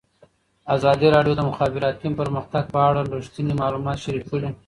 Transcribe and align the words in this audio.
ازادي 0.75 1.07
راډیو 1.15 1.33
د 1.35 1.37
د 1.39 1.41
مخابراتو 1.49 2.09
پرمختګ 2.19 2.63
په 2.75 2.79
اړه 2.89 2.99
رښتیني 3.15 3.53
معلومات 3.61 3.97
شریک 4.05 4.25
کړي. 4.31 4.49